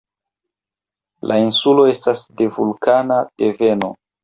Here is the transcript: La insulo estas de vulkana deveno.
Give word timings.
La 1.31 1.37
insulo 1.43 1.85
estas 1.91 2.25
de 2.41 2.49
vulkana 2.57 3.21
deveno. 3.45 3.95